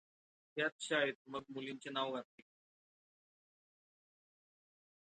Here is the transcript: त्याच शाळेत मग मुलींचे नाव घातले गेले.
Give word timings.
त्याच 0.57 0.71
शाळेत 0.79 1.13
मग 1.27 1.43
मुलींचे 1.49 1.89
नाव 1.89 2.13
घातले 2.13 2.41
गेले. 2.41 2.49